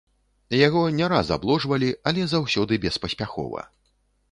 Яго 0.67 0.79
не 0.99 1.09
раз 1.13 1.27
абложвалі, 1.35 1.91
але 2.11 2.25
заўсёды 2.33 2.81
беспаспяхова. 2.89 3.67